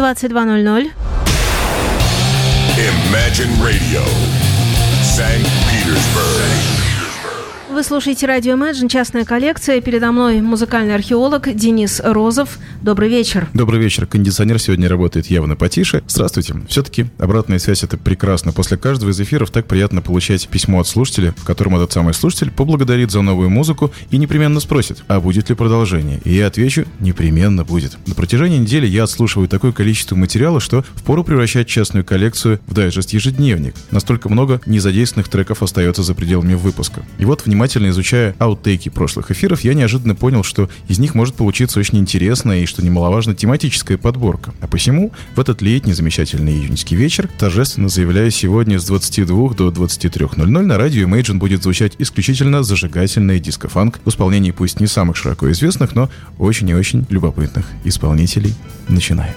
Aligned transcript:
22.00. 0.00 0.92
Imagine 3.10 3.52
Radio, 3.62 4.02
St. 5.02 5.44
Petersburg. 5.68 6.89
Вы 7.70 7.84
слушаете 7.84 8.26
радио 8.26 8.54
Imagine, 8.54 8.88
частная 8.88 9.24
коллекция. 9.24 9.80
Передо 9.80 10.10
мной 10.10 10.40
музыкальный 10.40 10.92
археолог 10.92 11.54
Денис 11.54 12.00
Розов. 12.04 12.58
Добрый 12.82 13.08
вечер. 13.08 13.46
Добрый 13.54 13.80
вечер. 13.80 14.06
Кондиционер 14.06 14.58
сегодня 14.58 14.88
работает 14.88 15.28
явно 15.28 15.54
потише. 15.54 16.02
Здравствуйте. 16.08 16.56
Все-таки 16.68 17.06
обратная 17.18 17.60
связь 17.60 17.84
это 17.84 17.96
прекрасно. 17.96 18.50
После 18.50 18.76
каждого 18.76 19.10
из 19.10 19.20
эфиров 19.20 19.52
так 19.52 19.66
приятно 19.66 20.02
получать 20.02 20.48
письмо 20.48 20.80
от 20.80 20.88
слушателя, 20.88 21.32
в 21.36 21.44
котором 21.44 21.76
этот 21.76 21.92
самый 21.92 22.12
слушатель 22.12 22.50
поблагодарит 22.50 23.12
за 23.12 23.22
новую 23.22 23.50
музыку 23.50 23.92
и 24.10 24.18
непременно 24.18 24.58
спросит, 24.58 25.04
а 25.06 25.20
будет 25.20 25.48
ли 25.48 25.54
продолжение. 25.54 26.20
И 26.24 26.34
я 26.34 26.48
отвечу, 26.48 26.86
непременно 26.98 27.64
будет. 27.64 27.96
На 28.08 28.16
протяжении 28.16 28.58
недели 28.58 28.88
я 28.88 29.04
отслушиваю 29.04 29.48
такое 29.48 29.70
количество 29.70 30.16
материала, 30.16 30.58
что 30.58 30.84
впору 30.96 31.22
превращать 31.22 31.68
частную 31.68 32.04
коллекцию 32.04 32.58
в 32.66 32.74
дайджест-ежедневник. 32.74 33.76
Настолько 33.92 34.28
много 34.28 34.60
незадействованных 34.66 35.28
треков 35.28 35.62
остается 35.62 36.02
за 36.02 36.16
пределами 36.16 36.54
выпуска. 36.54 37.04
И 37.18 37.24
вот, 37.24 37.46
внимание 37.46 37.60
внимательно 37.70 37.90
изучая 37.90 38.34
аутейки 38.38 38.88
прошлых 38.88 39.30
эфиров, 39.30 39.60
я 39.60 39.74
неожиданно 39.74 40.16
понял, 40.16 40.42
что 40.42 40.68
из 40.88 40.98
них 40.98 41.14
может 41.14 41.36
получиться 41.36 41.78
очень 41.78 41.98
интересная 41.98 42.62
и, 42.62 42.66
что 42.66 42.82
немаловажно, 42.82 43.34
тематическая 43.34 43.96
подборка. 43.96 44.52
А 44.60 44.66
посему 44.66 45.12
в 45.36 45.40
этот 45.40 45.62
летний 45.62 45.92
замечательный 45.92 46.52
июньский 46.52 46.96
вечер 46.96 47.28
торжественно 47.38 47.88
заявляю 47.88 48.30
сегодня 48.32 48.80
с 48.80 48.86
22 48.86 49.54
до 49.54 49.68
23.00 49.68 50.46
на 50.46 50.76
радио 50.76 51.06
Imagine 51.06 51.34
будет 51.34 51.62
звучать 51.62 51.92
исключительно 51.98 52.64
зажигательный 52.64 53.38
диско-фанк 53.38 54.00
в 54.04 54.08
исполнении 54.08 54.50
пусть 54.50 54.80
не 54.80 54.88
самых 54.88 55.16
широко 55.16 55.50
известных, 55.52 55.94
но 55.94 56.10
очень 56.38 56.68
и 56.68 56.74
очень 56.74 57.06
любопытных 57.08 57.66
исполнителей. 57.84 58.54
Начинаем. 58.88 59.34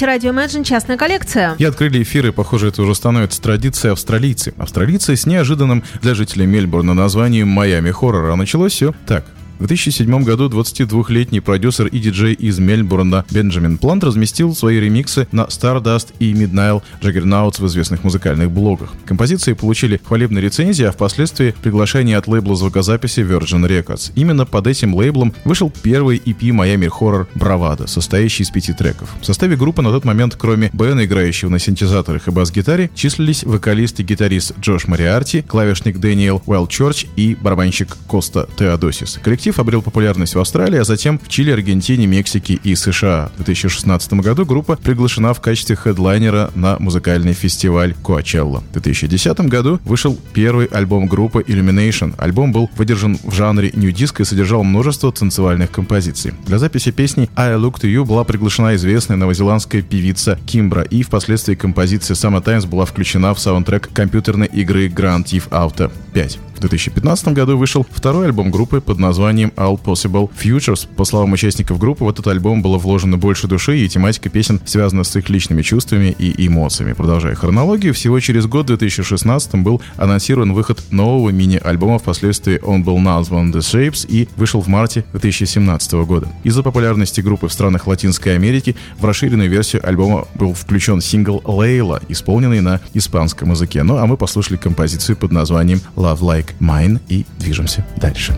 Слушаете 0.00 0.06
радио 0.06 0.32
Imagine 0.32 0.64
«Частная 0.64 0.96
коллекция». 0.96 1.56
И 1.58 1.64
открыли 1.64 2.02
эфиры, 2.02 2.32
похоже, 2.32 2.68
это 2.68 2.82
уже 2.82 2.94
становится 2.94 3.42
традицией 3.42 3.92
австралийцы. 3.92 4.54
Австралийцы 4.56 5.14
с 5.14 5.26
неожиданным 5.26 5.84
для 6.00 6.14
жителей 6.14 6.46
Мельбурна 6.46 6.94
названием 6.94 7.48
«Майами 7.48 7.90
Хоррор». 7.90 8.30
А 8.30 8.36
началось 8.36 8.72
все 8.72 8.94
так– 9.06 9.24
в 9.60 9.66
2007 9.66 10.24
году 10.24 10.48
22-летний 10.48 11.40
продюсер 11.40 11.86
и 11.86 11.98
диджей 11.98 12.32
из 12.32 12.58
Мельбурна 12.58 13.26
Бенджамин 13.30 13.76
Плант 13.76 14.02
разместил 14.02 14.54
свои 14.54 14.80
ремиксы 14.80 15.28
на 15.32 15.42
Stardust 15.42 16.14
и 16.18 16.32
Midnight 16.32 16.82
Juggernauts 17.02 17.60
в 17.60 17.66
известных 17.66 18.02
музыкальных 18.02 18.50
блогах. 18.50 18.94
Композиции 19.04 19.52
получили 19.52 20.00
хвалебные 20.02 20.42
рецензии, 20.42 20.86
а 20.86 20.92
впоследствии 20.92 21.54
приглашение 21.62 22.16
от 22.16 22.26
лейбла 22.26 22.56
звукозаписи 22.56 23.20
Virgin 23.20 23.68
Records. 23.68 24.12
Именно 24.14 24.46
под 24.46 24.66
этим 24.66 24.94
лейблом 24.94 25.34
вышел 25.44 25.70
первый 25.82 26.16
EP 26.16 26.40
Miami 26.40 26.88
Horror 26.88 27.26
Bravado, 27.34 27.86
состоящий 27.86 28.44
из 28.44 28.50
пяти 28.50 28.72
треков. 28.72 29.10
В 29.20 29.26
составе 29.26 29.56
группы 29.56 29.82
на 29.82 29.90
тот 29.90 30.06
момент, 30.06 30.36
кроме 30.38 30.70
Бена, 30.72 31.04
играющего 31.04 31.50
на 31.50 31.58
синтезаторах 31.58 32.28
и 32.28 32.30
бас-гитаре, 32.30 32.88
числились 32.94 33.44
вокалист 33.44 34.00
и 34.00 34.04
гитарист 34.04 34.54
Джош 34.58 34.88
Мариарти, 34.88 35.42
клавишник 35.42 35.98
Дэниел 35.98 36.42
Уэллчорч 36.46 37.04
и 37.16 37.36
барабанщик 37.38 37.98
Коста 38.08 38.48
Теодосис. 38.56 39.18
Коллектив 39.22 39.49
коллектив 39.50 39.58
обрел 39.58 39.82
популярность 39.82 40.34
в 40.34 40.38
Австралии, 40.38 40.78
а 40.78 40.84
затем 40.84 41.18
в 41.18 41.28
Чили, 41.28 41.50
Аргентине, 41.50 42.06
Мексике 42.06 42.54
и 42.62 42.74
США. 42.76 43.30
В 43.36 43.44
2016 43.44 44.12
году 44.14 44.46
группа 44.46 44.76
приглашена 44.76 45.32
в 45.32 45.40
качестве 45.40 45.76
хедлайнера 45.76 46.50
на 46.54 46.76
музыкальный 46.78 47.32
фестиваль 47.32 47.94
Коачелла. 48.04 48.62
В 48.70 48.72
2010 48.72 49.40
году 49.48 49.80
вышел 49.84 50.16
первый 50.32 50.66
альбом 50.66 51.06
группы 51.06 51.42
Illumination. 51.42 52.14
Альбом 52.18 52.52
был 52.52 52.70
выдержан 52.76 53.18
в 53.24 53.34
жанре 53.34 53.72
нью-диско 53.74 54.22
и 54.22 54.26
содержал 54.26 54.62
множество 54.62 55.10
танцевальных 55.12 55.70
композиций. 55.70 56.32
Для 56.46 56.58
записи 56.58 56.92
песни 56.92 57.28
I 57.36 57.54
Look 57.54 57.80
to 57.80 57.92
You 57.92 58.04
была 58.04 58.24
приглашена 58.24 58.76
известная 58.76 59.16
новозеландская 59.16 59.82
певица 59.82 60.38
Кимбра, 60.46 60.82
и 60.82 61.02
впоследствии 61.02 61.54
композиция 61.56 62.14
Summertimes 62.14 62.66
была 62.66 62.84
включена 62.84 63.34
в 63.34 63.40
саундтрек 63.40 63.90
компьютерной 63.92 64.46
игры 64.46 64.86
Grand 64.86 65.24
Theft 65.24 65.50
Auto 65.50 65.90
5. 66.10 66.38
В 66.56 66.60
2015 66.60 67.28
году 67.28 67.56
вышел 67.56 67.86
второй 67.90 68.26
альбом 68.26 68.50
группы 68.50 68.82
под 68.82 68.98
названием 68.98 69.50
All 69.56 69.80
Possible 69.82 70.30
Futures. 70.38 70.86
По 70.94 71.04
словам 71.04 71.32
участников 71.32 71.78
группы, 71.78 72.04
в 72.04 72.08
этот 72.10 72.26
альбом 72.26 72.60
было 72.60 72.76
вложено 72.76 73.16
больше 73.16 73.48
души, 73.48 73.78
и 73.78 73.88
тематика 73.88 74.28
песен 74.28 74.60
связана 74.66 75.04
с 75.04 75.16
их 75.16 75.30
личными 75.30 75.62
чувствами 75.62 76.14
и 76.18 76.46
эмоциями. 76.46 76.92
Продолжая 76.92 77.34
хронологию, 77.34 77.94
всего 77.94 78.20
через 78.20 78.46
год, 78.46 78.64
в 78.64 78.68
2016 78.68 79.54
был 79.56 79.80
анонсирован 79.96 80.52
выход 80.52 80.82
нового 80.90 81.30
мини-альбома, 81.30 81.98
впоследствии 81.98 82.60
он 82.62 82.82
был 82.82 82.98
назван 82.98 83.52
The 83.52 83.60
Shapes 83.60 84.06
и 84.06 84.28
вышел 84.36 84.60
в 84.60 84.66
марте 84.68 85.04
2017 85.12 85.92
года. 86.04 86.28
Из-за 86.44 86.62
популярности 86.62 87.22
группы 87.22 87.48
в 87.48 87.52
странах 87.52 87.86
Латинской 87.86 88.34
Америки 88.34 88.76
в 88.98 89.04
расширенную 89.06 89.48
версию 89.48 89.86
альбома 89.88 90.26
был 90.34 90.52
включен 90.52 91.00
сингл 91.00 91.40
«Лейла», 91.46 92.02
исполненный 92.08 92.60
на 92.60 92.80
испанском 92.92 93.52
языке. 93.52 93.82
Ну 93.82 93.96
а 93.96 94.06
мы 94.06 94.18
послушали 94.18 94.58
композицию 94.58 95.16
под 95.16 95.32
названием 95.32 95.80
«Love 95.99 96.19
Like 96.19 96.53
Mine 96.59 96.99
и 97.07 97.25
движемся 97.39 97.85
дальше. 97.97 98.35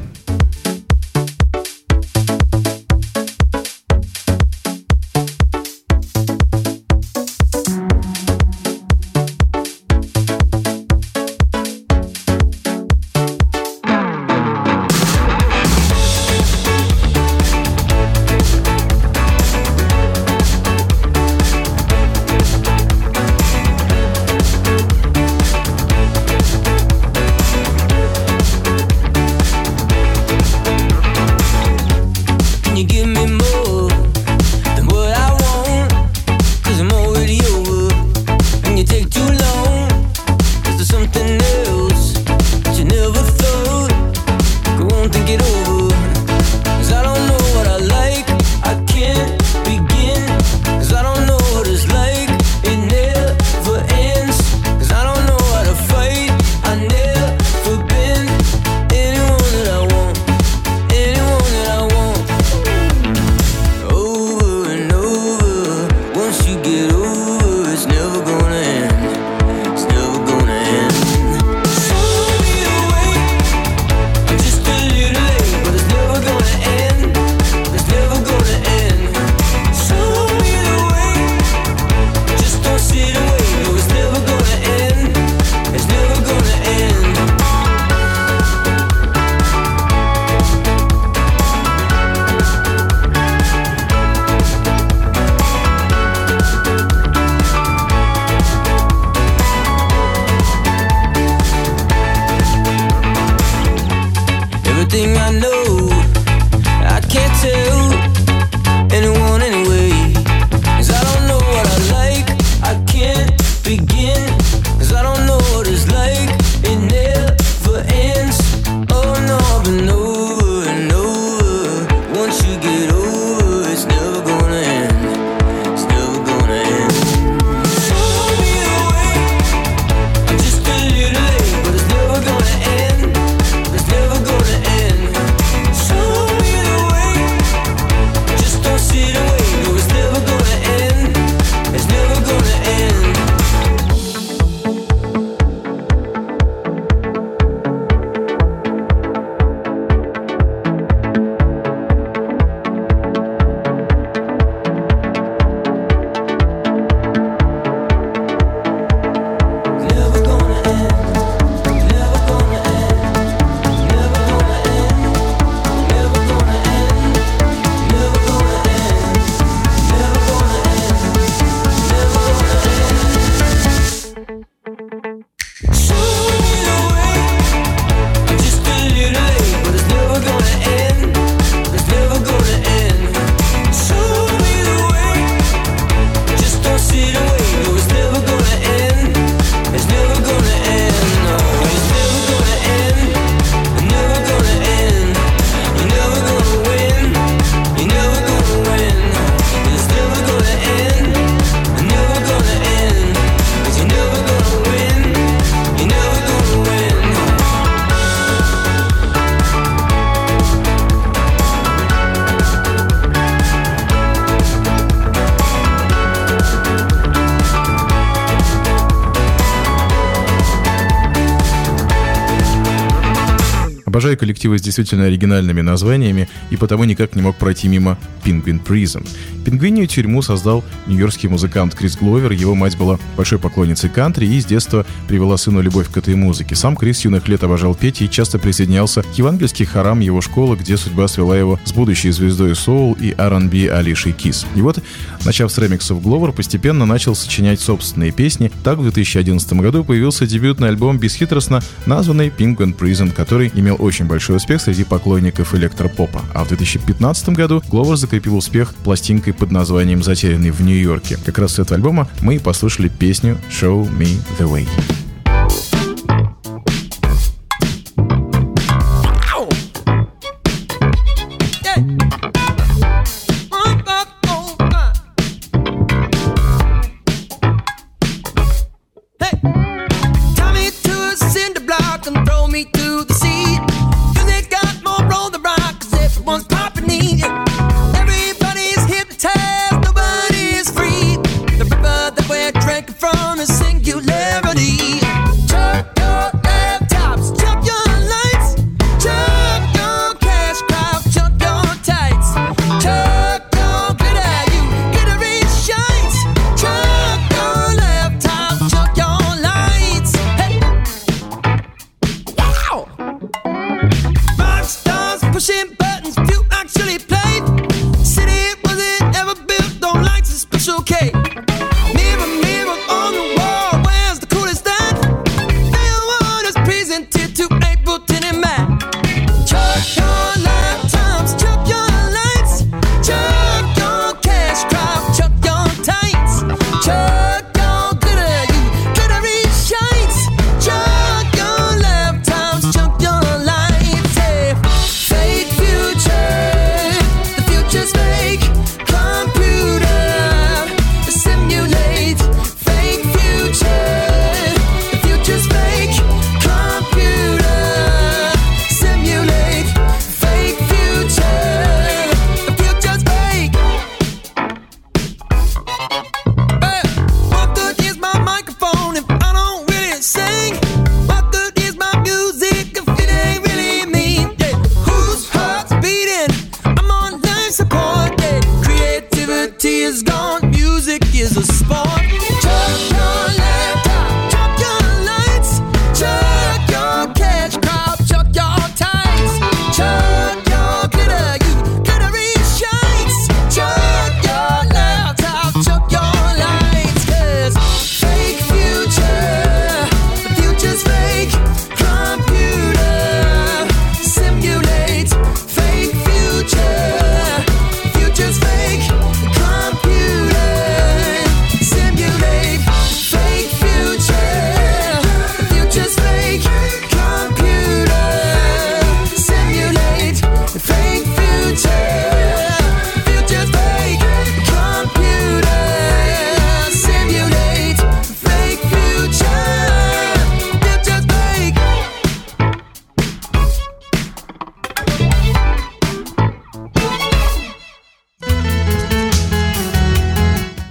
Обожаю 224.03 224.19
коллективы 224.19 224.59
с 224.59 224.63
действительно 224.63 225.05
оригинальными 225.05 225.61
названиями 225.61 226.29
и 226.51 226.57
потому 226.57 226.83
никак 226.83 227.15
не 227.15 227.23
мог 227.23 227.37
пройти 227.37 227.69
мимо 227.69 227.97
Penguin 228.25 228.61
Prison. 228.61 229.07
Пингвинию 229.45 229.87
тюрьму 229.87 230.23
создал 230.23 230.65
нью-йоркский 230.87 231.29
музыкант 231.29 231.75
Крис 231.75 231.97
Гловер. 231.97 232.33
Его 232.33 232.55
мать 232.55 232.77
была 232.77 232.99
большой 233.17 233.39
поклонницей 233.39 233.91
кантри 233.91 234.27
и 234.27 234.41
с 234.41 234.45
детства 234.45 234.87
привела 235.09 235.37
сыну 235.37 235.61
любовь 235.61 235.91
к 235.91 235.97
этой 235.97 236.15
музыке. 236.15 236.55
Сам 236.55 236.77
Крис 236.77 237.05
юных 237.05 237.29
лет 237.29 237.43
обожал 237.43 237.75
петь 237.75 238.03
и 238.03 238.09
часто 238.09 238.39
присоединялся 238.39 239.03
к 239.03 239.19
евангельским 239.19 239.67
хорам 239.67 240.01
его 240.01 240.21
школы, 240.21 240.57
где 240.57 240.77
судьба 240.77 241.09
свела 241.09 241.37
его 241.37 241.59
с 241.65 241.73
будущей 241.73 242.11
звездой 242.11 242.55
соул 242.55 242.95
и 242.95 243.15
R&B 243.17 243.69
Алишей 243.69 244.13
Кис. 244.13 244.47
И 244.55 244.61
вот, 244.61 244.83
начав 245.25 245.51
с 245.51 245.59
ремиксов 245.59 246.03
Гловер, 246.03 246.33
постепенно 246.33 246.87
начал 246.87 247.15
сочинять 247.15 247.61
собственные 247.61 248.13
песни. 248.13 248.51
Так 248.65 248.79
в 248.79 248.83
2011 248.83 249.53
году 249.55 249.85
появился 249.85 250.27
дебютный 250.27 250.69
альбом 250.69 250.99
бесхитростно 250.99 251.61
названный 251.87 252.29
Penguin 252.29 252.77
Prison, 252.77 253.13
который 253.13 253.51
имел 253.55 253.77
очень 253.79 254.07
большой 254.07 254.37
успех 254.37 254.61
среди 254.61 254.85
поклонников 254.85 255.55
электропопа. 255.55 256.23
А 256.35 256.45
в 256.45 256.49
2015 256.49 257.31
году 257.31 257.63
Гловер 257.69 257.97
закрепил 257.97 258.37
успех 258.37 258.75
пластинкой 258.75 259.32
музыкой 259.33 259.39
под 259.39 259.51
названием 259.51 260.03
«Затерянный 260.03 260.51
в 260.51 260.61
Нью-Йорке». 260.61 261.19
Как 261.25 261.39
раз 261.39 261.55
с 261.55 261.59
этого 261.59 261.77
альбома 261.77 262.09
мы 262.21 262.37
и 262.37 262.39
послушали 262.39 262.89
песню 262.89 263.39
«Show 263.51 263.89
Me 263.99 264.19
The 264.39 264.49
Way». 264.49 265.02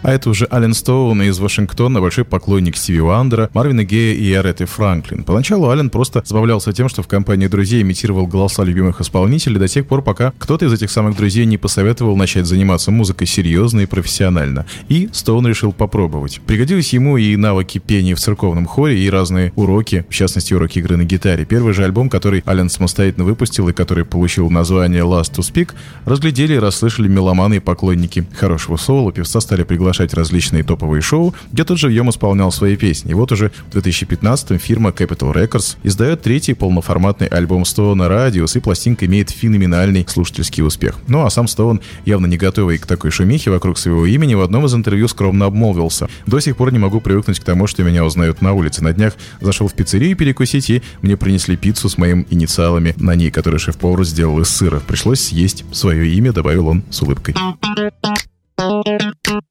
А 0.03 0.11
это 0.11 0.31
уже 0.31 0.47
Ален 0.51 0.73
Стоун 0.73 1.21
из 1.21 1.37
Вашингтона, 1.37 2.01
большой 2.01 2.25
поклонник 2.25 2.75
Стиви 2.75 3.01
Уандера, 3.01 3.51
Марвина 3.53 3.83
Гея 3.83 4.15
и 4.15 4.33
Ареты 4.33 4.65
Франклин. 4.65 5.23
Поначалу 5.23 5.69
Ален 5.69 5.91
просто 5.91 6.23
забавлялся 6.25 6.73
тем, 6.73 6.89
что 6.89 7.03
в 7.03 7.07
компании 7.07 7.45
друзей 7.45 7.83
имитировал 7.83 8.25
голоса 8.25 8.63
любимых 8.63 8.99
исполнителей 8.99 9.59
до 9.59 9.67
тех 9.67 9.85
пор, 9.85 10.01
пока 10.01 10.33
кто-то 10.39 10.65
из 10.65 10.73
этих 10.73 10.89
самых 10.89 11.15
друзей 11.15 11.45
не 11.45 11.59
посоветовал 11.59 12.15
начать 12.15 12.47
заниматься 12.47 12.89
музыкой 12.89 13.27
серьезно 13.27 13.81
и 13.81 13.85
профессионально. 13.85 14.65
И 14.89 15.07
Стоун 15.13 15.45
решил 15.45 15.71
попробовать. 15.71 16.41
Пригодились 16.47 16.93
ему 16.93 17.17
и 17.17 17.35
навыки 17.35 17.77
пения 17.77 18.15
в 18.15 18.19
церковном 18.19 18.65
хоре, 18.65 18.97
и 18.97 19.07
разные 19.07 19.53
уроки, 19.55 20.05
в 20.09 20.13
частности, 20.15 20.55
уроки 20.55 20.79
игры 20.79 20.97
на 20.97 21.03
гитаре. 21.03 21.45
Первый 21.45 21.73
же 21.75 21.83
альбом, 21.83 22.09
который 22.09 22.43
Ален 22.47 22.71
самостоятельно 22.71 23.23
выпустил 23.23 23.69
и 23.69 23.73
который 23.73 24.03
получил 24.03 24.49
название 24.49 25.03
Last 25.03 25.35
to 25.35 25.41
Speak, 25.41 25.73
разглядели 26.05 26.55
и 26.55 26.59
расслышали 26.59 27.07
меломаны 27.07 27.57
и 27.57 27.59
поклонники 27.59 28.25
хорошего 28.35 28.77
соло. 28.77 29.11
Певца 29.11 29.39
стали 29.41 29.61
приглашать 29.61 29.90
приглашать 29.91 30.13
различные 30.13 30.63
топовые 30.63 31.01
шоу, 31.01 31.33
где 31.51 31.65
тот 31.65 31.77
же 31.77 31.87
живьем 31.87 32.09
исполнял 32.09 32.51
свои 32.51 32.77
песни. 32.77 33.11
И 33.11 33.13
вот 33.13 33.31
уже 33.33 33.51
в 33.71 33.75
2015-м 33.75 34.57
фирма 34.57 34.91
Capital 34.91 35.33
Records 35.33 35.75
издает 35.83 36.21
третий 36.21 36.53
полноформатный 36.53 37.27
альбом 37.27 37.65
Стоуна 37.65 38.07
«Радиус», 38.07 38.55
и 38.55 38.59
пластинка 38.61 39.05
имеет 39.05 39.31
феноменальный 39.31 40.05
слушательский 40.07 40.63
успех. 40.63 40.95
Ну 41.07 41.25
а 41.25 41.29
сам 41.29 41.49
Стоун, 41.49 41.81
явно 42.05 42.27
не 42.27 42.37
готовый 42.37 42.77
к 42.77 42.85
такой 42.85 43.11
шумихе 43.11 43.51
вокруг 43.51 43.77
своего 43.77 44.05
имени, 44.05 44.35
в 44.35 44.41
одном 44.41 44.65
из 44.65 44.73
интервью 44.73 45.09
скромно 45.09 45.47
обмолвился. 45.47 46.07
«До 46.25 46.39
сих 46.39 46.55
пор 46.55 46.71
не 46.71 46.79
могу 46.79 47.01
привыкнуть 47.01 47.39
к 47.39 47.43
тому, 47.43 47.67
что 47.67 47.83
меня 47.83 48.05
узнают 48.05 48.41
на 48.41 48.53
улице. 48.53 48.81
На 48.83 48.93
днях 48.93 49.13
зашел 49.41 49.67
в 49.67 49.73
пиццерию 49.73 50.15
перекусить, 50.15 50.69
и 50.69 50.81
мне 51.01 51.17
принесли 51.17 51.57
пиццу 51.57 51.89
с 51.89 51.97
моим 51.97 52.25
инициалами 52.29 52.93
на 52.97 53.15
ней, 53.15 53.31
которую 53.31 53.59
шеф-повар 53.59 54.05
сделал 54.05 54.39
из 54.39 54.47
сыра. 54.47 54.79
Пришлось 54.79 55.19
съесть 55.19 55.65
свое 55.73 56.07
имя, 56.13 56.31
добавил 56.31 56.67
он 56.67 56.83
с 56.89 57.01
улыбкой. 57.01 57.35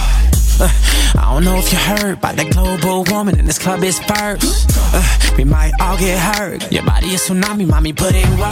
I 1.15 1.31
don't 1.31 1.45
know 1.45 1.55
if 1.55 1.71
you 1.71 1.77
heard 1.77 2.17
about 2.17 2.35
that 2.35 2.49
global 2.51 3.05
woman 3.05 3.39
in 3.39 3.45
this 3.45 3.57
club 3.57 3.83
is 3.83 3.99
first. 3.99 4.71
Uh, 4.93 5.33
we 5.37 5.45
might 5.45 5.71
all 5.79 5.97
get 5.97 6.19
hurt. 6.19 6.69
Your 6.73 6.83
body 6.83 7.07
is 7.07 7.21
tsunami, 7.21 7.67
mommy, 7.69 7.93
put 7.93 8.13
in 8.13 8.29
work. 8.37 8.51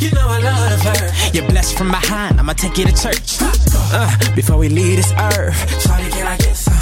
You 0.00 0.10
know 0.10 0.28
I 0.28 0.40
love 0.42 0.82
her. 0.82 1.30
You're 1.32 1.48
blessed 1.48 1.78
from 1.78 1.90
behind. 1.90 2.38
I'ma 2.38 2.52
take 2.52 2.76
you 2.76 2.84
to 2.84 2.92
church. 2.92 3.38
Uh, 3.40 4.34
before 4.34 4.58
we 4.58 4.68
leave 4.68 4.96
this 4.96 5.12
earth. 5.12 5.82
Try 5.82 6.02
to 6.02 6.10
get 6.10 6.24
like. 6.24 6.73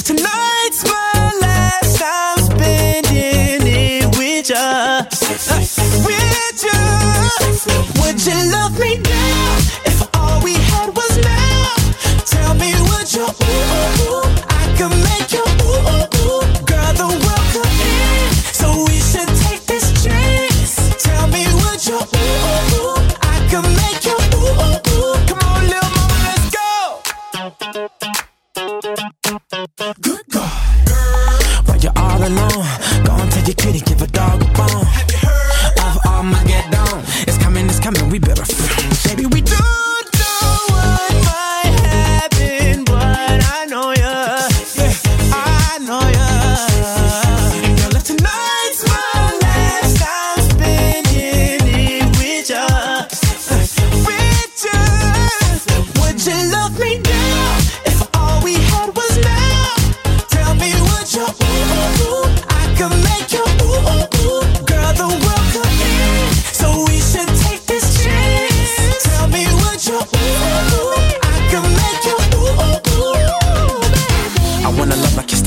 of 0.00 0.04
tonight. 0.04 0.69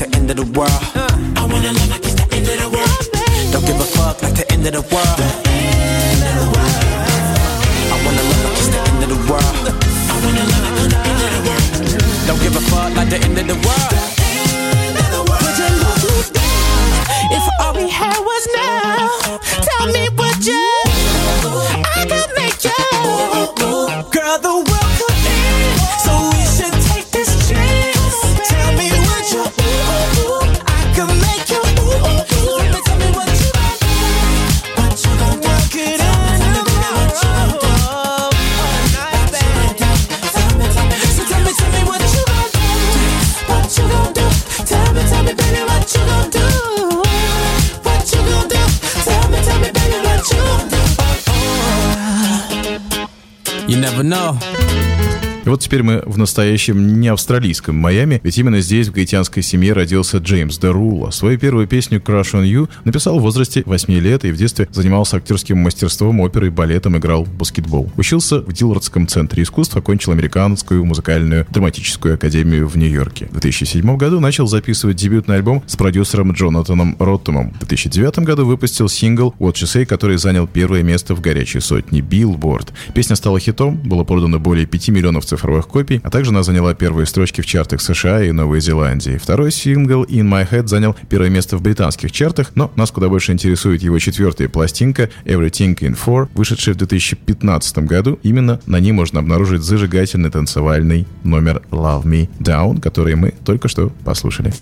the 0.04 0.16
end 0.16 0.30
of 0.30 0.36
the 0.36 0.44
world. 0.58 0.70
I 0.94 1.46
wanna 1.50 1.72
love 1.72 1.88
like 1.90 2.04
it's 2.04 2.14
the 2.14 2.26
end 2.34 2.48
of 2.48 2.58
the 2.60 2.68
world. 2.68 3.04
Don't 3.52 3.64
give 3.66 3.80
a 3.80 3.84
fuck 3.84 4.22
like 4.22 4.34
the 4.34 4.52
end 4.52 4.66
of 4.66 4.72
the 4.72 4.82
world. 4.92 5.20
I 7.92 7.96
wanna 8.04 8.22
love 8.28 8.44
like 8.44 8.58
it's 8.58 8.68
the 8.68 8.80
end 8.90 9.02
of 9.04 9.08
the 9.08 9.20
world. 9.30 9.66
I 10.12 10.16
wanna 10.24 10.44
love 10.50 10.62
like 10.64 10.76
it's 10.80 10.88
the 10.92 11.00
end 11.08 11.22
of 11.24 11.30
the 11.34 11.40
world. 11.48 11.68
Don't 12.26 12.40
give 12.42 12.56
a 12.56 12.60
fuck 12.70 12.90
like 12.96 13.08
the 13.10 13.18
end 13.24 13.38
of 13.38 13.46
the 13.46 13.56
world. 13.66 13.83
no. 54.04 54.53
И 55.44 55.48
вот 55.48 55.60
теперь 55.60 55.82
мы 55.82 56.02
в 56.06 56.16
настоящем 56.16 57.00
не 57.00 57.08
австралийском 57.08 57.76
Майами, 57.76 58.18
ведь 58.24 58.38
именно 58.38 58.60
здесь 58.60 58.88
в 58.88 58.92
гаитянской 58.92 59.42
семье 59.42 59.74
родился 59.74 60.16
Джеймс 60.16 60.58
Дерула. 60.58 61.10
Свою 61.10 61.38
первую 61.38 61.68
песню 61.68 62.00
«Crush 62.00 62.32
on 62.32 62.44
You» 62.44 62.70
написал 62.84 63.18
в 63.18 63.22
возрасте 63.22 63.62
8 63.66 63.92
лет 63.92 64.24
и 64.24 64.32
в 64.32 64.38
детстве 64.38 64.68
занимался 64.72 65.18
актерским 65.18 65.58
мастерством, 65.58 66.20
оперой, 66.22 66.48
балетом, 66.48 66.96
играл 66.96 67.24
в 67.24 67.34
баскетбол. 67.34 67.92
Учился 67.98 68.40
в 68.40 68.52
Диллардском 68.54 69.06
центре 69.06 69.42
искусств, 69.42 69.76
окончил 69.76 70.12
американскую 70.12 70.82
музыкальную 70.86 71.46
драматическую 71.50 72.14
академию 72.14 72.66
в 72.66 72.76
Нью-Йорке. 72.76 73.26
В 73.26 73.40
2007 73.40 73.96
году 73.98 74.20
начал 74.20 74.46
записывать 74.46 74.96
дебютный 74.96 75.36
альбом 75.36 75.62
с 75.66 75.76
продюсером 75.76 76.32
Джонатаном 76.32 76.96
Роттомом. 76.98 77.52
В 77.52 77.58
2009 77.58 78.20
году 78.20 78.46
выпустил 78.46 78.88
сингл 78.88 79.34
«What 79.38 79.54
She 79.54 79.66
Say», 79.66 79.84
который 79.84 80.16
занял 80.16 80.46
первое 80.46 80.82
место 80.82 81.14
в 81.14 81.20
горячей 81.20 81.60
сотне 81.60 82.00
Billboard. 82.00 82.68
Песня 82.94 83.14
стала 83.14 83.38
хитом, 83.38 83.76
было 83.76 84.04
продано 84.04 84.38
более 84.38 84.64
5 84.64 84.88
миллионов 84.88 85.33
цифровых 85.34 85.66
копий, 85.66 86.00
а 86.02 86.10
также 86.10 86.30
она 86.30 86.42
заняла 86.42 86.74
первые 86.74 87.06
строчки 87.06 87.40
в 87.40 87.46
чартах 87.46 87.80
США 87.80 88.22
и 88.22 88.30
Новой 88.30 88.60
Зеландии. 88.60 89.18
Второй 89.20 89.50
сингл 89.50 90.04
«In 90.04 90.28
My 90.28 90.48
Head» 90.48 90.68
занял 90.68 90.96
первое 91.08 91.28
место 91.28 91.56
в 91.56 91.62
британских 91.62 92.12
чартах, 92.12 92.52
но 92.54 92.70
нас 92.76 92.90
куда 92.90 93.08
больше 93.08 93.32
интересует 93.32 93.82
его 93.82 93.98
четвертая 93.98 94.48
пластинка 94.48 95.10
«Everything 95.24 95.76
in 95.76 95.98
Four», 95.98 96.28
вышедшая 96.34 96.74
в 96.74 96.78
2015 96.78 97.78
году. 97.78 98.18
Именно 98.22 98.60
на 98.66 98.78
ней 98.78 98.92
можно 98.92 99.20
обнаружить 99.20 99.62
зажигательный 99.62 100.30
танцевальный 100.30 101.06
номер 101.24 101.62
«Love 101.70 102.04
Me 102.04 102.28
Down», 102.38 102.80
который 102.80 103.16
мы 103.16 103.34
только 103.44 103.68
что 103.68 103.90
послушали. 104.04 104.52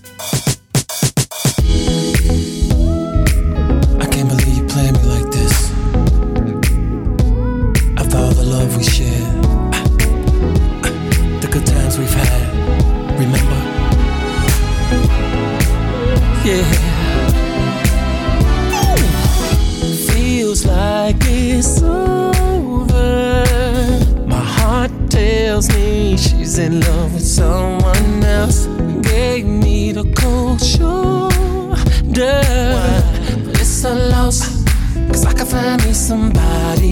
somebody 36.03 36.91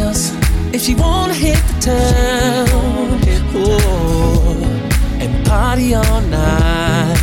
else. 0.00 0.32
If 0.74 0.82
she 0.82 0.96
wanna 0.96 1.32
hit 1.32 1.62
the 1.68 1.78
town 1.80 3.20
oh, 3.54 5.20
and 5.20 5.46
party 5.46 5.94
all 5.94 6.20
night 6.22 7.22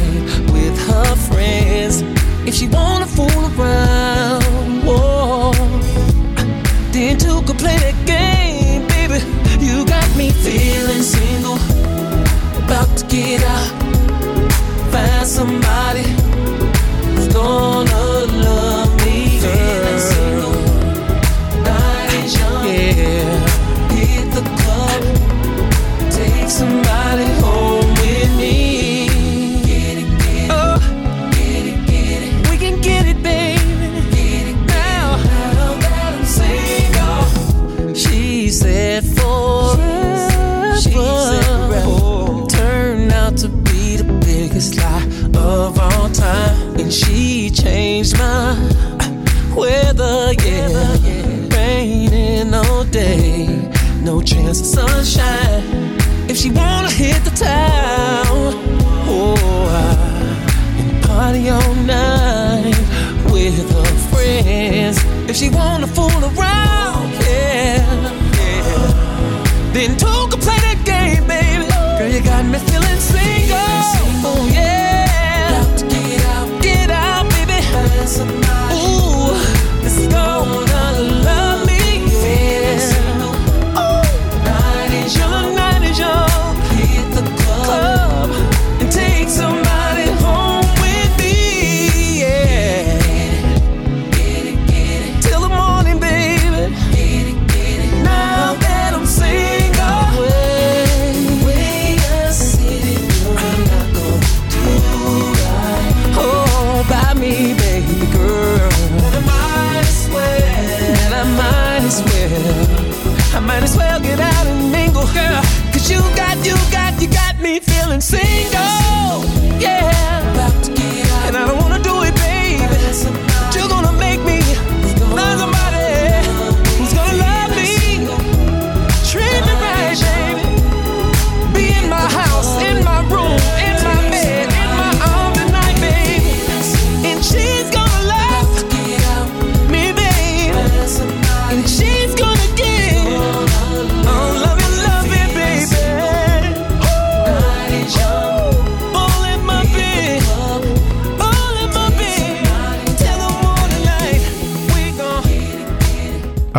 with 0.53 0.77
her 0.87 1.15
friends. 1.27 2.03
If 2.47 2.55
she 2.55 2.67
wanna 2.69 3.05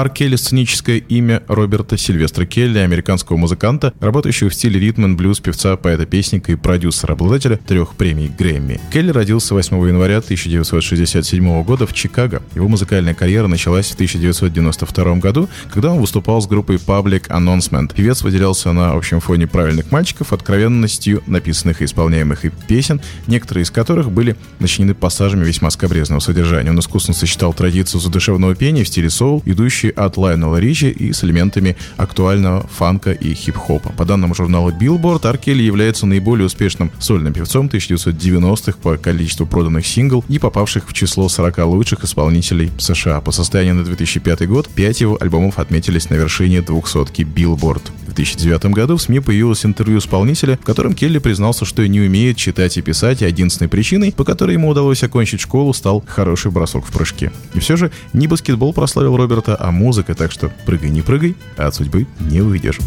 Келли– 0.09 0.37
сценическое 0.37 0.97
имя 0.97 1.43
Роберта 1.47 1.97
Сильвестра 1.97 2.47
Келли, 2.47 2.79
американского 2.79 3.37
музыканта, 3.37 3.93
работающего 4.01 4.49
в 4.49 4.55
стиле 4.55 4.81
ритм 4.81 5.05
н 5.05 5.17
блюз, 5.17 5.41
певца, 5.41 5.77
поэта-песника 5.77 6.53
и 6.53 6.55
продюсера, 6.57 7.13
обладателя 7.13 7.57
трех 7.57 7.95
премий 7.95 8.29
Грэмми. 8.29 8.81
Келли 8.93 9.11
родился 9.11 9.55
8 9.55 9.77
января 9.89 10.19
1967 10.19 11.63
года 11.65 11.87
в 11.87 11.93
Чикаго. 11.93 12.43
Его 12.55 12.69
музыкальная 12.69 13.15
карьера 13.15 13.47
началась 13.47 13.89
в 13.91 13.95
1992 13.95 15.17
году, 15.17 15.49
когда 15.73 15.93
он 15.93 16.01
выступал 16.01 16.41
с 16.41 16.47
группой 16.47 16.77
Public 16.77 17.29
Announcement. 17.29 17.95
Певец 17.95 18.23
выделялся 18.23 18.73
на 18.73 18.93
общем 18.93 19.21
фоне 19.21 19.47
правильных 19.47 19.91
мальчиков 19.93 20.33
откровенностью 20.33 21.23
написанных 21.27 21.83
и 21.83 21.85
исполняемых 21.85 22.45
и 22.45 22.51
песен, 22.69 23.01
некоторые 23.27 23.65
из 23.65 23.71
которых 23.71 24.11
были 24.11 24.37
начинены 24.59 24.95
пассажами 24.95 25.45
весьма 25.45 25.71
скобрезного 25.71 26.21
содержания. 26.21 26.71
Он 26.71 26.79
искусно 26.79 27.15
сочетал 27.15 27.53
традицию 27.53 28.01
задушевного 28.01 28.55
пения 28.55 28.85
в 28.85 28.89
стиле 28.89 29.11
соул, 29.11 29.43
идущий 29.91 30.07
от 30.07 30.17
Лайонела 30.17 30.57
Ричи 30.57 30.91
и 30.91 31.13
с 31.13 31.25
элементами 31.25 31.77
актуального 31.97 32.67
фанка 32.69 33.13
и 33.13 33.35
хип-хопа. 33.35 33.93
По 33.97 34.05
данным 34.05 34.35
журнала 34.35 34.71
Billboard, 34.71 35.27
Аркели 35.27 35.63
является 35.63 36.07
наиболее 36.07 36.47
успешным 36.47 36.91
сольным 36.99 37.33
певцом 37.33 37.67
1990-х 37.67 38.79
по 38.83 38.97
количеству 38.97 39.47
проданных 39.47 39.87
сингл 39.87 40.25
и 40.29 40.39
попавших 40.39 40.89
в 40.89 40.93
число 40.93 41.29
40 41.29 41.59
лучших 41.67 42.05
исполнителей 42.05 42.71
США. 42.79 43.21
По 43.21 43.33
состоянию 43.33 43.75
на 43.75 43.85
2005 43.85 44.49
год 44.49 44.69
5 44.69 45.01
его 45.01 45.19
альбомов 45.21 45.59
отметились 45.59 46.11
на 46.11 46.15
вершине 46.15 46.59
200-ки 46.59 47.23
Billboard. 47.23 47.83
В 48.11 48.15
2009 48.15 48.67
году 48.67 48.97
в 48.97 49.03
СМИ 49.03 49.21
появилось 49.21 49.65
интервью 49.65 50.01
исполнителя, 50.01 50.59
в 50.61 50.65
котором 50.65 50.95
Келли 50.95 51.19
признался, 51.19 51.65
что 51.65 51.87
не 51.87 52.01
умеет 52.01 52.37
читать 52.37 52.77
и 52.77 52.83
писать, 52.83 53.23
и 53.23 53.25
единственной 53.25 53.69
причиной, 53.69 54.11
по 54.13 54.25
которой 54.25 54.55
ему 54.55 54.69
удалось 54.69 55.05
окончить 55.05 55.41
школу, 55.41 55.73
стал 55.73 56.03
хороший 56.09 56.51
бросок 56.51 56.85
в 56.85 56.93
прыжке. 56.93 57.31
И 57.55 57.61
все 57.61 57.77
же 57.77 57.93
не 58.13 58.27
баскетбол 58.27 58.73
прославил 58.73 59.17
Роберта, 59.17 59.57
а 59.59 59.71
музыка, 59.71 60.17
так 60.17 60.33
что 60.33 60.51
прыгай 60.67 60.91
не 60.91 61.03
прыгай, 61.03 61.37
а 61.57 61.69
от 61.69 61.77
судьбы 61.77 62.09
не 62.19 62.41
уйдешь. 62.41 62.81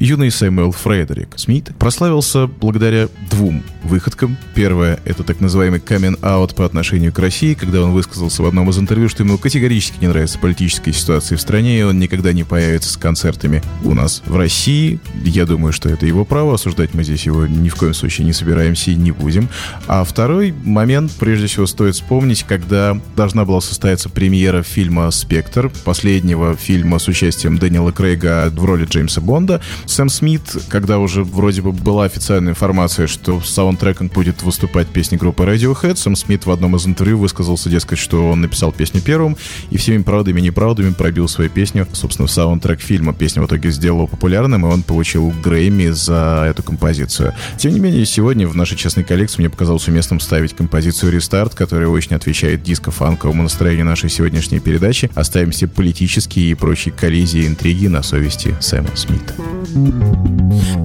Юный 0.00 0.30
Сэмюэл 0.30 0.72
Фредерик 0.72 1.34
Смит 1.36 1.70
прославился 1.78 2.46
благодаря 2.46 3.08
двум 3.30 3.62
выходкам. 3.84 4.36
Первое— 4.54 4.98
это 5.04 5.22
так 5.24 5.40
называемый 5.40 5.80
камен-аут 5.80 6.54
по 6.54 6.64
отношению 6.64 7.12
к 7.12 7.18
России, 7.18 7.54
когда 7.54 7.82
он 7.82 7.92
высказался 7.92 8.42
в 8.42 8.46
одном 8.46 8.70
из 8.70 8.78
интервью, 8.78 9.08
что 9.08 9.22
ему 9.22 9.38
категорически 9.38 9.96
не 10.00 10.08
нравится 10.08 10.38
политическая 10.38 10.92
ситуация 10.92 11.36
в 11.36 11.40
стране, 11.40 11.78
и 11.78 11.82
он 11.82 11.98
никогда 11.98 12.32
не 12.32 12.44
появится 12.44 12.92
с 12.92 12.96
концертами 12.96 13.62
у 13.84 13.94
нас 13.94 14.22
в 14.24 14.36
России. 14.36 15.00
Я 15.22 15.44
думаю, 15.44 15.72
что 15.72 15.88
это 15.90 16.06
его 16.06 16.24
право, 16.24 16.54
осуждать 16.54 16.94
мы 16.94 17.04
здесь 17.04 17.26
его 17.26 17.46
ни 17.46 17.68
в 17.68 17.76
коем 17.76 17.94
случае 17.94 18.26
не 18.26 18.32
собираемся 18.32 18.90
и 18.90 18.96
не 18.96 19.12
будем. 19.12 19.48
А 19.86 20.04
второй 20.04 20.54
момент, 20.64 21.12
прежде 21.18 21.46
всего, 21.46 21.66
стоит 21.66 21.94
вспомнить, 21.94 22.44
когда 22.44 22.98
должна 23.16 23.44
была 23.44 23.60
состояться 23.60 24.08
премьера 24.08 24.62
фильма 24.62 25.10
«Спектр», 25.10 25.70
последнего 25.84 26.56
фильма 26.56 26.98
с 26.98 27.08
участием 27.08 27.58
Дэниела 27.58 27.92
Крейга 27.92 28.50
в 28.50 28.64
роли 28.64 28.86
Джеймса 28.86 29.20
Бонда. 29.20 29.60
Сэм 29.90 30.08
Смит, 30.08 30.42
когда 30.68 30.98
уже 30.98 31.24
вроде 31.24 31.62
бы 31.62 31.72
была 31.72 32.04
официальная 32.04 32.52
информация, 32.52 33.08
что 33.08 33.40
с 33.40 33.50
саундтреком 33.50 34.08
будет 34.08 34.42
выступать 34.42 34.86
песни 34.86 35.16
группы 35.16 35.42
Radiohead, 35.42 35.96
Сэм 35.96 36.14
Смит 36.14 36.46
в 36.46 36.50
одном 36.50 36.76
из 36.76 36.86
интервью 36.86 37.18
высказался, 37.18 37.68
дескать, 37.68 37.98
что 37.98 38.30
он 38.30 38.40
написал 38.40 38.70
песню 38.70 39.00
первым 39.00 39.36
и 39.70 39.78
всеми 39.78 40.02
правдами 40.02 40.38
и 40.40 40.44
неправдами 40.44 40.92
пробил 40.92 41.26
свою 41.26 41.50
песню, 41.50 41.88
собственно, 41.92 42.28
в 42.28 42.30
саундтрек 42.30 42.80
фильма. 42.80 43.12
Песня 43.12 43.42
в 43.42 43.46
итоге 43.46 43.70
сделала 43.70 44.06
популярным, 44.06 44.64
и 44.64 44.68
он 44.68 44.82
получил 44.84 45.32
Грэмми 45.42 45.88
за 45.88 46.46
эту 46.48 46.62
композицию. 46.62 47.34
Тем 47.58 47.72
не 47.72 47.80
менее, 47.80 48.06
сегодня 48.06 48.46
в 48.46 48.54
нашей 48.54 48.76
частной 48.76 49.02
коллекции 49.02 49.40
мне 49.40 49.50
показалось 49.50 49.88
уместным 49.88 50.20
ставить 50.20 50.54
композицию 50.54 51.12
«Рестарт», 51.12 51.54
которая 51.56 51.88
очень 51.88 52.14
отвечает 52.14 52.62
диско-фанковому 52.62 53.42
настроению 53.42 53.86
нашей 53.86 54.08
сегодняшней 54.08 54.60
передачи. 54.60 55.10
Оставим 55.14 55.50
все 55.50 55.66
политические 55.66 56.52
и 56.52 56.54
прочие 56.54 56.94
коллизии 56.94 57.42
и 57.42 57.46
интриги 57.48 57.88
на 57.88 58.04
совести 58.04 58.54
Сэма 58.60 58.94
Смита. 58.94 59.34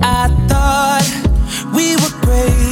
I 0.01 0.29
thought 0.47 1.03
we 1.75 1.95
were 1.97 2.21
great. 2.21 2.64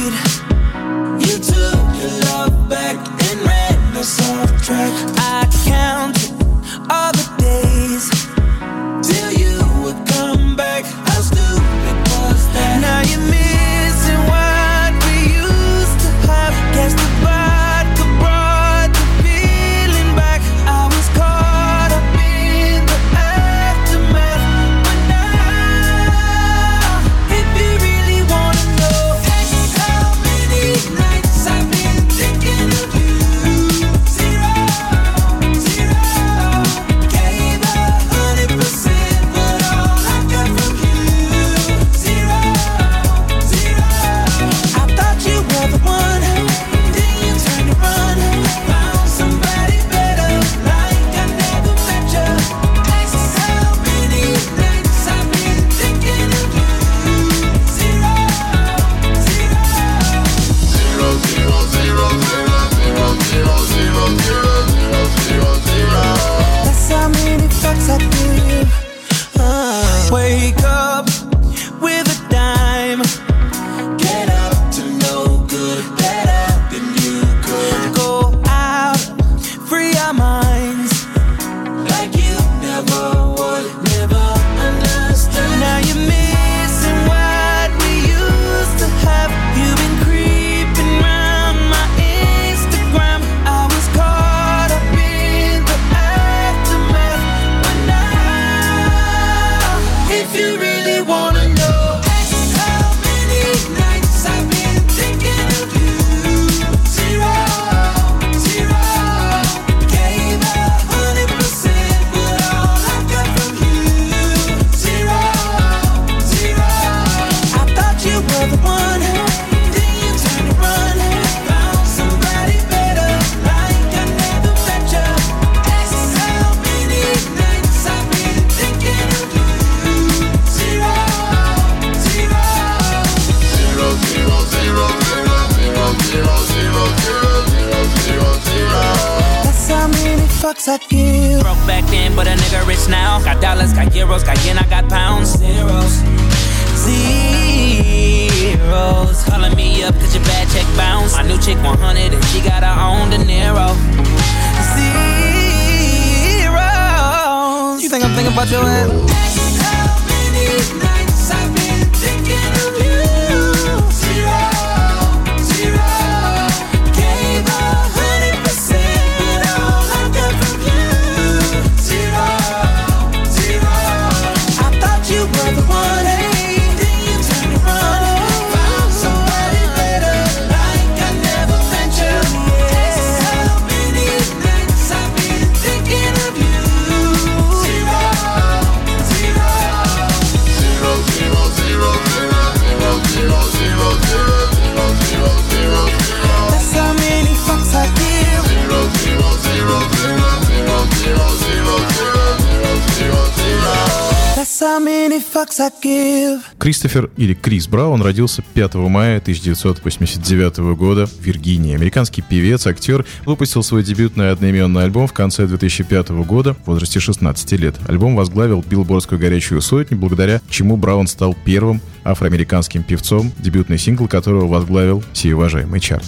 Кристофер 206.58 207.10
или 207.16 207.34
Крис 207.34 207.68
Браун 207.68 208.02
родился 208.02 208.42
5 208.54 208.74
мая 208.74 209.18
1989 209.18 210.76
года 210.76 211.06
в 211.06 211.20
Виргинии. 211.20 211.74
Американский 211.74 212.22
певец, 212.22 212.66
актер, 212.66 213.04
выпустил 213.24 213.62
свой 213.62 213.82
дебютный 213.82 214.30
одноименный 214.30 214.84
альбом 214.84 215.06
в 215.06 215.12
конце 215.12 215.46
2005 215.46 216.10
года 216.26 216.54
в 216.54 216.66
возрасте 216.66 217.00
16 217.00 217.52
лет. 217.52 217.76
Альбом 217.86 218.16
возглавил 218.16 218.64
билбордскую 218.68 219.20
горячую 219.20 219.60
сотню, 219.60 219.96
благодаря 219.96 220.40
чему 220.48 220.76
Браун 220.76 221.06
стал 221.06 221.36
первым 221.44 221.80
афроамериканским 222.04 222.82
певцом, 222.82 223.32
дебютный 223.38 223.78
сингл 223.78 224.06
которого 224.06 224.46
возглавил 224.46 225.02
сей 225.12 225.32
уважаемый 225.32 225.80
чарт. 225.80 226.04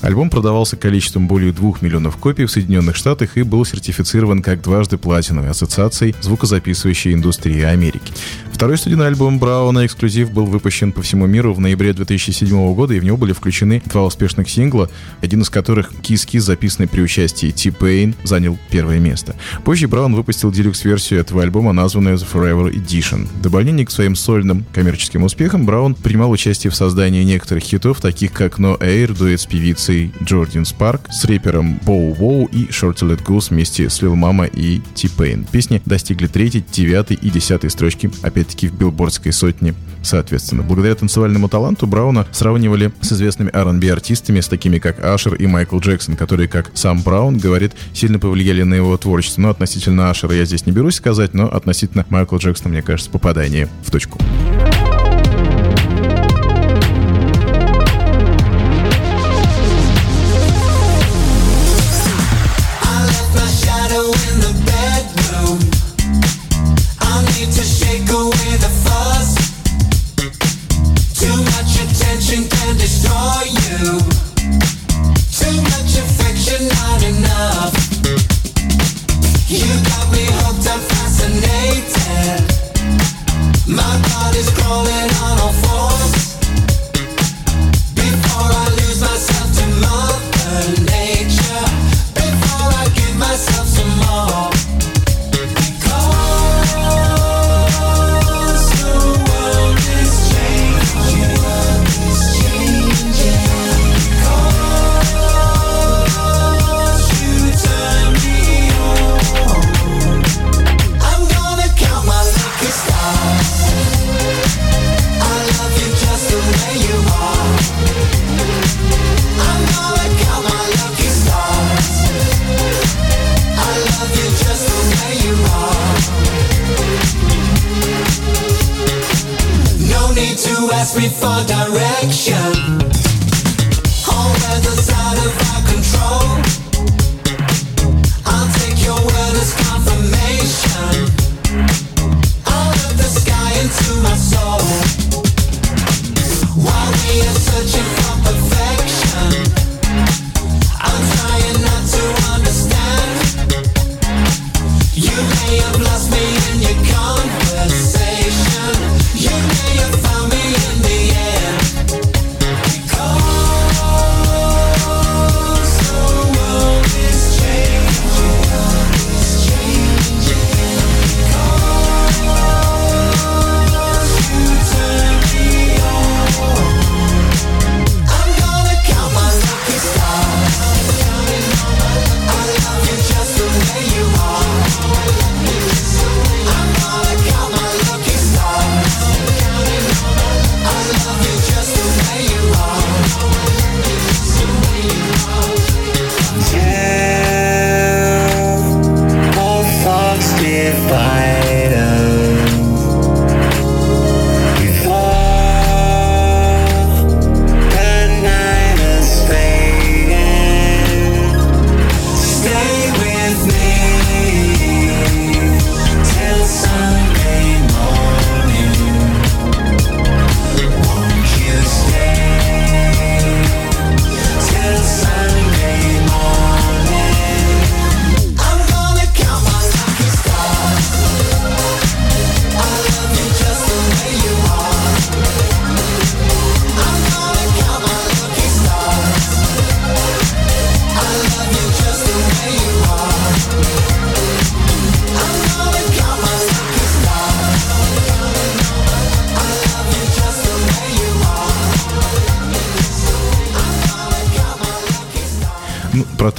Альбом 0.00 0.30
продавался 0.30 0.76
количеством 0.76 1.26
более 1.26 1.52
2 1.52 1.74
миллионов 1.80 2.16
копий 2.16 2.44
в 2.44 2.50
Соединенных 2.50 2.96
Штатах 2.96 3.36
и 3.36 3.42
был 3.42 3.64
сертифицирован 3.64 4.42
как 4.42 4.62
дважды 4.62 4.98
платиновой 4.98 5.50
ассоциацией 5.50 6.14
звукозаписывающей 6.20 7.12
индустрии 7.12 7.62
Америки. 7.62 8.12
Второй 8.60 8.76
студийный 8.76 9.06
альбом 9.06 9.38
Брауна 9.38 9.86
«Эксклюзив» 9.86 10.32
был 10.32 10.44
выпущен 10.44 10.92
по 10.92 11.00
всему 11.00 11.26
миру 11.26 11.54
в 11.54 11.60
ноябре 11.60 11.94
2007 11.94 12.74
года, 12.74 12.92
и 12.92 13.00
в 13.00 13.04
него 13.04 13.16
были 13.16 13.32
включены 13.32 13.82
два 13.86 14.04
успешных 14.04 14.50
сингла, 14.50 14.90
один 15.22 15.40
из 15.40 15.48
которых 15.48 15.92
«Kiss 16.02 16.28
Kiss», 16.28 16.40
записанный 16.40 16.86
при 16.86 17.00
участии 17.00 17.52
T-Pain, 17.52 18.14
занял 18.22 18.58
первое 18.68 18.98
место. 18.98 19.34
Позже 19.64 19.88
Браун 19.88 20.14
выпустил 20.14 20.52
делюкс-версию 20.52 21.20
этого 21.20 21.42
альбома, 21.42 21.72
названную 21.72 22.18
The 22.18 22.26
Forever 22.30 22.70
Edition. 22.70 23.28
В 23.34 23.40
дополнение 23.40 23.86
к 23.86 23.90
своим 23.90 24.14
сольным 24.14 24.66
коммерческим 24.74 25.22
успехам 25.22 25.64
Браун 25.64 25.94
принимал 25.94 26.30
участие 26.30 26.70
в 26.70 26.76
создании 26.76 27.24
некоторых 27.24 27.64
хитов, 27.64 28.02
таких 28.02 28.30
как 28.34 28.58
No 28.58 28.78
Air, 28.78 29.16
дуэт 29.16 29.40
с 29.40 29.46
певицей 29.46 30.12
Джордин 30.22 30.66
Спарк, 30.66 31.08
с 31.10 31.24
рэпером 31.24 31.80
Боу 31.86 32.12
Воу 32.12 32.44
и 32.52 32.66
Shorty 32.66 33.08
Let 33.08 33.24
Goose 33.24 33.54
вместе 33.54 33.88
с 33.88 34.02
Lil 34.02 34.16
Mama 34.16 34.50
и 34.52 34.82
T-Pain. 34.96 35.46
Песни 35.50 35.80
достигли 35.86 36.26
третьей, 36.26 36.62
девятой 36.70 37.16
и 37.16 37.30
десятой 37.30 37.70
строчки, 37.70 38.10
опять-таки 38.50 38.68
в 38.68 38.74
билбордской 38.74 39.32
сотне 39.32 39.74
соответственно. 40.02 40.62
Благодаря 40.62 40.94
танцевальному 40.94 41.48
таланту 41.48 41.86
Брауна 41.86 42.26
сравнивали 42.32 42.90
с 43.02 43.12
известными 43.12 43.50
R&B 43.52 43.92
артистами, 43.92 44.40
с 44.40 44.48
такими 44.48 44.78
как 44.78 45.04
Ашер 45.04 45.34
и 45.34 45.46
Майкл 45.46 45.78
Джексон, 45.78 46.16
которые, 46.16 46.48
как 46.48 46.70
сам 46.72 47.02
Браун 47.02 47.36
говорит, 47.36 47.72
сильно 47.92 48.18
повлияли 48.18 48.62
на 48.62 48.74
его 48.74 48.96
творчество. 48.96 49.42
Но 49.42 49.50
относительно 49.50 50.08
Ашера 50.08 50.34
я 50.34 50.46
здесь 50.46 50.64
не 50.64 50.72
берусь 50.72 50.96
сказать, 50.96 51.34
но 51.34 51.52
относительно 51.52 52.06
Майкла 52.08 52.38
Джексона, 52.38 52.70
мне 52.70 52.82
кажется, 52.82 53.10
попадание 53.10 53.68
в 53.84 53.90
точку. 53.90 54.18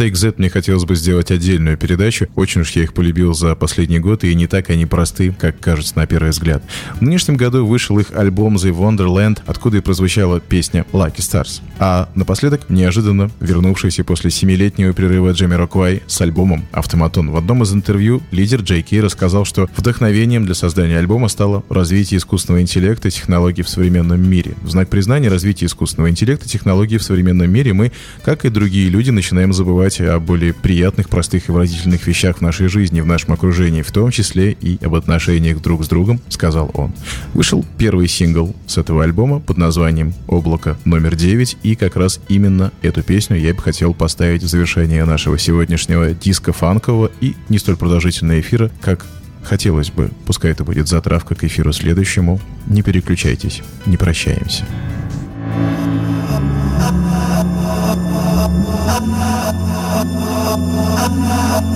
Take 0.01 0.15
Z 0.15 0.33
мне 0.37 0.49
хотелось 0.49 0.83
бы 0.85 0.95
сделать 0.95 1.29
отдельную 1.29 1.77
передачу. 1.77 2.27
Очень 2.35 2.61
уж 2.61 2.71
я 2.71 2.81
их 2.81 2.95
полюбил 2.95 3.35
за 3.35 3.53
последний 3.53 3.99
год, 3.99 4.23
и 4.23 4.33
не 4.33 4.47
так 4.47 4.71
они 4.71 4.87
просты, 4.87 5.31
как 5.31 5.59
кажется 5.59 5.95
на 5.95 6.07
первый 6.07 6.31
взгляд. 6.31 6.63
В 6.95 7.03
нынешнем 7.03 7.37
году 7.37 7.67
вышел 7.67 7.99
их 7.99 8.07
альбом 8.15 8.55
The 8.55 8.75
Wonderland, 8.75 9.41
откуда 9.45 9.77
и 9.77 9.81
прозвучала 9.81 10.39
песня 10.39 10.87
Lucky 10.91 11.17
Stars. 11.17 11.61
А 11.77 12.09
напоследок, 12.15 12.67
неожиданно, 12.67 13.29
вернувшийся 13.39 14.03
после 14.03 14.31
семилетнего 14.31 14.91
перерыва 14.91 15.33
Джемми 15.33 15.53
Роквай 15.53 16.01
с 16.07 16.19
альбомом 16.19 16.65
«Автоматон». 16.71 17.29
В 17.29 17.37
одном 17.37 17.61
из 17.61 17.71
интервью 17.71 18.23
лидер 18.31 18.61
Джей 18.61 18.83
рассказал, 19.01 19.45
что 19.45 19.69
вдохновением 19.77 20.45
для 20.45 20.55
создания 20.55 20.97
альбома 20.97 21.27
стало 21.27 21.63
развитие 21.69 22.17
искусственного 22.17 22.61
интеллекта 22.61 23.09
и 23.09 23.11
технологий 23.11 23.61
в 23.61 23.69
современном 23.69 24.27
мире. 24.27 24.55
В 24.63 24.71
знак 24.71 24.89
признания 24.89 25.29
развития 25.29 25.67
искусственного 25.67 26.09
интеллекта 26.09 26.47
и 26.47 26.49
технологий 26.49 26.97
в 26.97 27.03
современном 27.03 27.51
мире 27.51 27.73
мы, 27.73 27.91
как 28.23 28.45
и 28.45 28.49
другие 28.49 28.89
люди, 28.89 29.11
начинаем 29.11 29.53
забывать 29.53 29.90
кстати, 29.91 30.07
о 30.07 30.21
более 30.21 30.53
приятных, 30.53 31.09
простых 31.09 31.49
и 31.49 31.51
выразительных 31.51 32.07
вещах 32.07 32.37
в 32.37 32.41
нашей 32.41 32.69
жизни, 32.69 33.01
в 33.01 33.05
нашем 33.05 33.33
окружении, 33.33 33.81
в 33.81 33.91
том 33.91 34.09
числе 34.09 34.53
и 34.53 34.79
об 34.81 34.95
отношениях 34.95 35.61
друг 35.61 35.83
с 35.83 35.89
другом, 35.89 36.21
сказал 36.29 36.71
он. 36.73 36.93
Вышел 37.33 37.65
первый 37.77 38.07
сингл 38.07 38.55
с 38.67 38.77
этого 38.77 39.03
альбома 39.03 39.41
под 39.41 39.57
названием 39.57 40.13
«Облако 40.27 40.77
номер 40.85 41.15
9», 41.15 41.57
и 41.63 41.75
как 41.75 41.97
раз 41.97 42.21
именно 42.29 42.71
эту 42.81 43.03
песню 43.03 43.35
я 43.35 43.53
бы 43.53 43.61
хотел 43.61 43.93
поставить 43.93 44.43
в 44.43 44.47
завершение 44.47 45.03
нашего 45.03 45.37
сегодняшнего 45.37 46.13
диско-фанкового 46.13 47.11
и 47.19 47.35
не 47.49 47.59
столь 47.59 47.75
продолжительного 47.75 48.39
эфира, 48.39 48.71
как 48.79 49.05
хотелось 49.43 49.91
бы. 49.91 50.09
Пускай 50.25 50.51
это 50.51 50.63
будет 50.63 50.87
затравка 50.87 51.35
к 51.35 51.43
эфиру 51.43 51.73
следующему. 51.73 52.39
Не 52.65 52.81
переключайтесь, 52.81 53.61
не 53.85 53.97
прощаемся. 53.97 54.63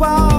wow. 0.00 0.29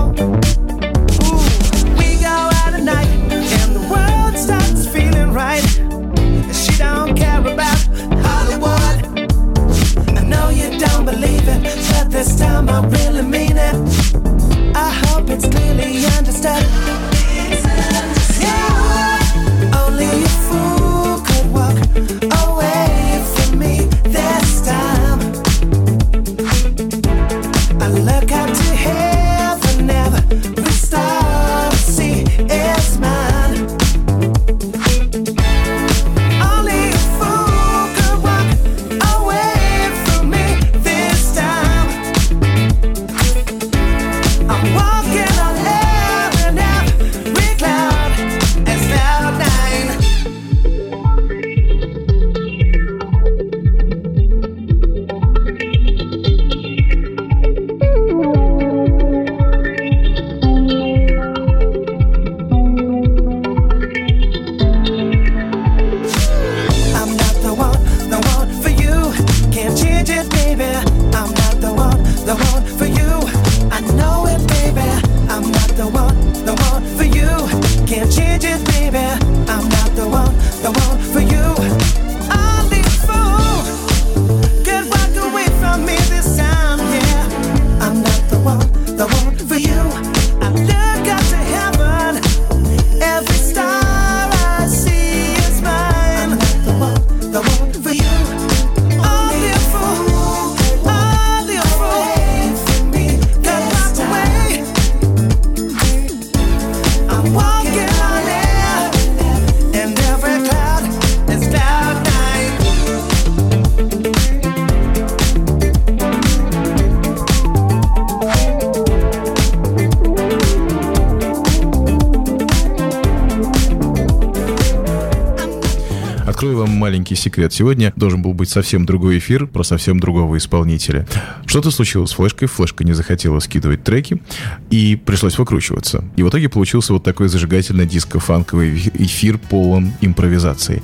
маленький 127.11 127.15
секрет. 127.15 127.53
Сегодня 127.53 127.93
должен 127.95 128.21
был 128.21 128.33
быть 128.33 128.49
совсем 128.49 128.85
другой 128.85 129.17
эфир 129.17 129.45
про 129.47 129.63
совсем 129.63 129.99
другого 129.99 130.37
исполнителя. 130.37 131.05
Что-то 131.45 131.71
случилось 131.71 132.11
с 132.11 132.13
флешкой, 132.13 132.47
флешка 132.47 132.83
не 132.83 132.93
захотела 132.93 133.39
скидывать 133.39 133.83
треки, 133.83 134.21
и 134.69 134.95
пришлось 134.95 135.37
выкручиваться. 135.37 136.00
И 136.21 136.23
в 136.23 136.29
итоге 136.29 136.49
получился 136.49 136.93
вот 136.93 137.03
такой 137.03 137.29
зажигательный 137.29 137.87
диско-фанковый 137.87 138.91
эфир 138.93 139.39
полон 139.39 139.93
импровизации. 140.01 140.83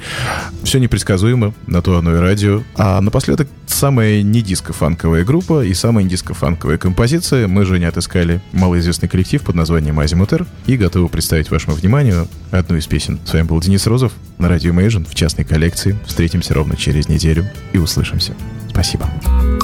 Все 0.63 0.79
непредсказуемо, 0.79 1.53
на 1.67 1.83
то 1.83 1.95
оно 1.95 2.15
и 2.15 2.17
радио. 2.17 2.63
А 2.75 2.99
напоследок 3.01 3.47
самая 3.67 4.23
не 4.23 4.41
диско-фанковая 4.41 5.23
группа 5.23 5.63
и 5.63 5.75
самая 5.75 6.03
не 6.03 6.09
диско-фанковая 6.09 6.79
композиция. 6.79 7.47
Мы 7.47 7.65
же 7.65 7.77
не 7.77 7.85
отыскали 7.85 8.41
малоизвестный 8.51 9.09
коллектив 9.09 9.43
под 9.43 9.53
названием 9.53 9.99
Азимутер 9.99 10.47
и 10.65 10.75
готовы 10.75 11.07
представить 11.07 11.51
вашему 11.51 11.75
вниманию 11.75 12.27
одну 12.49 12.75
из 12.75 12.87
песен. 12.87 13.19
С 13.23 13.33
вами 13.33 13.43
был 13.43 13.59
Денис 13.59 13.85
Розов 13.85 14.13
на 14.39 14.49
Радио 14.49 14.73
Imagine 14.73 15.07
в 15.07 15.13
частной 15.13 15.45
коллекции. 15.45 15.95
Встретимся 16.07 16.55
ровно 16.55 16.75
через 16.75 17.09
неделю 17.09 17.45
и 17.73 17.77
услышимся. 17.77 18.33
Спасибо. 18.71 19.07
Спасибо. 19.21 19.56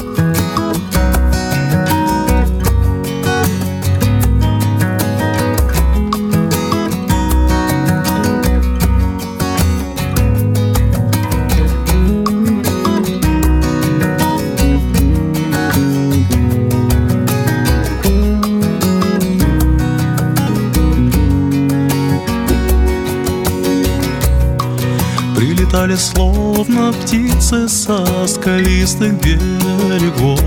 летели, 25.94 25.96
словно 25.96 26.94
птицы 26.94 27.68
со 27.68 28.28
скалистых 28.28 29.14
берегов, 29.22 30.40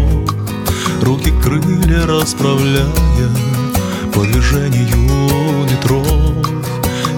Руки 1.02 1.32
крылья 1.42 2.06
расправляя 2.06 2.86
по 4.14 4.22
движению 4.22 5.66
ветров, 5.68 6.06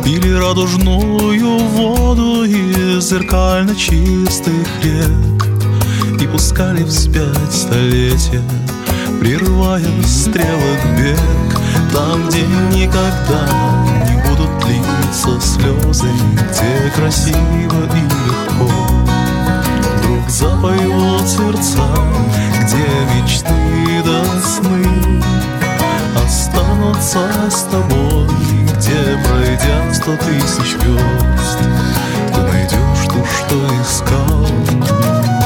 Пили 0.05 0.33
радужную 0.33 1.59
воду 1.59 2.45
из 2.45 3.09
зеркально 3.09 3.75
чистых 3.75 4.67
рек 4.83 6.21
И 6.21 6.27
пускали 6.27 6.85
вспять 6.85 7.53
столетия, 7.53 8.43
прерывая 9.21 9.85
стрелок 10.05 10.81
бег. 10.97 11.19
Там, 11.93 12.29
где 12.29 12.43
никогда 12.77 13.49
не 14.09 14.17
будут 14.29 14.51
длиться 14.65 15.41
слезы, 15.41 16.07
где 16.35 16.93
красиво 16.95 17.79
и 17.95 18.18
легко 18.59 18.71
Вдруг 19.99 20.31
запоют 20.31 21.29
сердца, 21.29 21.83
где 22.63 22.87
мечты 23.15 24.03
до 24.05 24.23
сны. 24.41 25.23
Останутся 26.25 27.29
с 27.51 27.63
тобой, 27.65 28.29
где 28.77 29.19
пройдя 29.27 29.95
сто 29.95 30.17
тысяч 30.17 30.75
верст 30.83 31.59
Ты 32.35 32.41
найдешь 32.41 33.07
то, 33.07 33.25
что 33.25 33.57
искал 33.83 35.38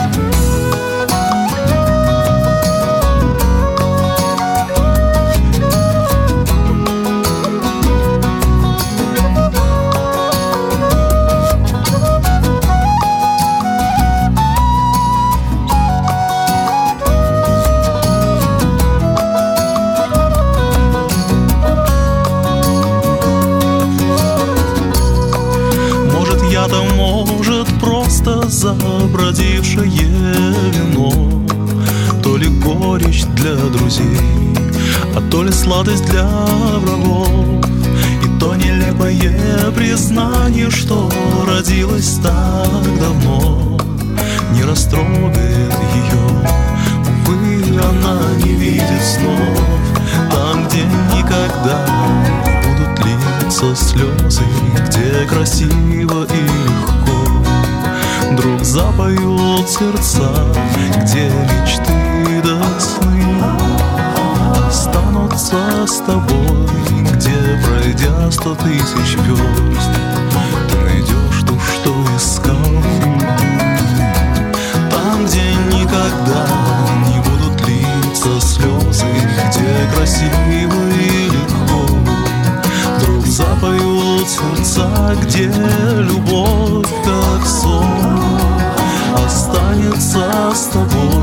Останется 90.03 90.53
с 90.53 90.65
тобой, 90.67 91.23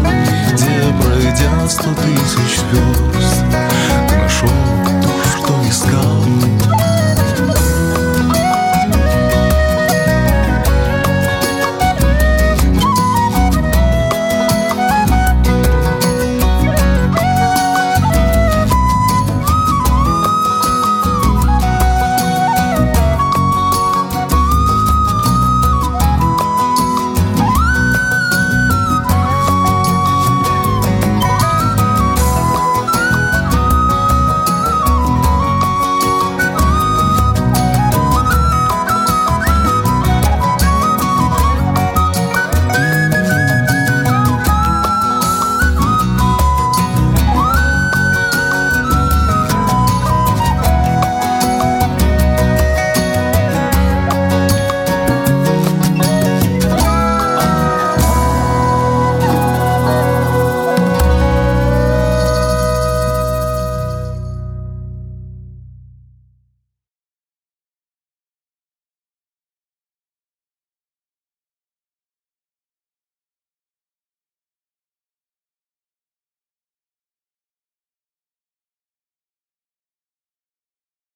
где 0.53 1.03
пройдя 1.03 1.67
сто 1.67 1.93
тысяч 1.95 2.59
звезд 2.59 3.28